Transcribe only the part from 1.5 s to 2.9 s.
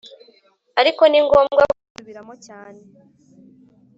kubisubiramo cyane.